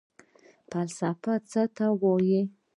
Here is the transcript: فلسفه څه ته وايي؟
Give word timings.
فلسفه 0.69 1.33
څه 1.49 1.61
ته 1.75 1.85
وايي؟ 2.01 2.41